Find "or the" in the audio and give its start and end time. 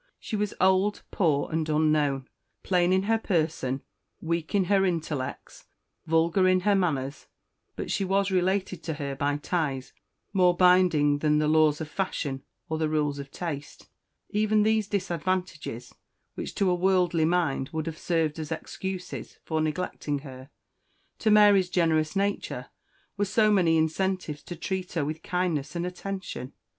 12.67-12.89